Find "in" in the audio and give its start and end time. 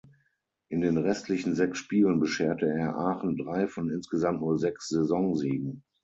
0.69-0.81